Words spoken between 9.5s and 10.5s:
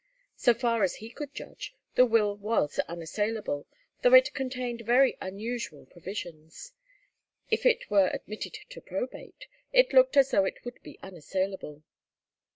it looked as though